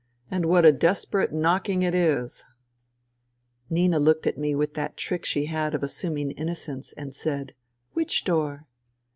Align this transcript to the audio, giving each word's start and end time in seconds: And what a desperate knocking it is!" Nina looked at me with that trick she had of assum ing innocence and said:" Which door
And 0.31 0.45
what 0.47 0.65
a 0.65 0.71
desperate 0.71 1.31
knocking 1.31 1.83
it 1.83 1.93
is!" 1.93 2.43
Nina 3.69 3.99
looked 3.99 4.25
at 4.25 4.35
me 4.35 4.55
with 4.55 4.73
that 4.73 4.97
trick 4.97 5.25
she 5.25 5.45
had 5.45 5.75
of 5.75 5.81
assum 5.81 6.19
ing 6.19 6.31
innocence 6.31 6.91
and 6.93 7.13
said:" 7.13 7.53
Which 7.93 8.23
door 8.25 8.65